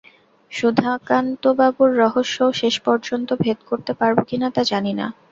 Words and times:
সুধাকান্তবাবুর 0.51 1.91
রহস্যও 1.97 2.49
শেষ 2.53 2.75
পর্যন্ত 2.79 3.29
ভেদ 3.41 3.59
করতে 3.69 3.91
পারব 3.93 4.17
কি 4.27 4.35
না 4.37 4.47
তা 4.55 4.61
জানি 4.71 4.93
না। 4.93 5.05